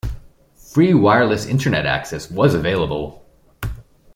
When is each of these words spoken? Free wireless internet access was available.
Free 0.55 0.95
wireless 0.95 1.45
internet 1.45 1.85
access 1.85 2.31
was 2.31 2.55
available. 2.55 3.23